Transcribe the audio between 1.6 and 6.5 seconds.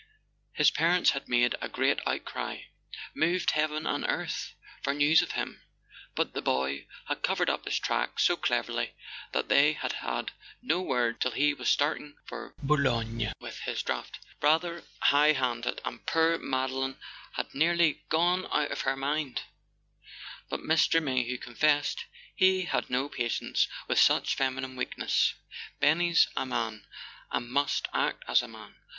a great outcry—moved heaven and earth for news of him—but the